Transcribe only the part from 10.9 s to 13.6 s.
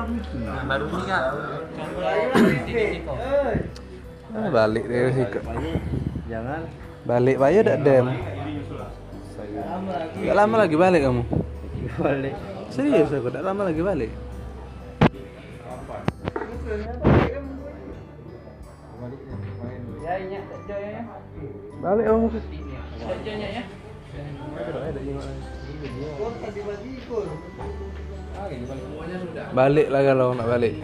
kamu. Balik. Serius aku, gak